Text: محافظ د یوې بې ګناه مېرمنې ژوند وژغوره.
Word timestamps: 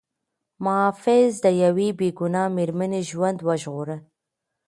محافظ 0.63 1.29
د 1.45 1.47
یوې 1.63 1.89
بې 1.99 2.09
ګناه 2.19 2.53
مېرمنې 2.57 3.01
ژوند 3.09 3.39
وژغوره. 3.47 3.97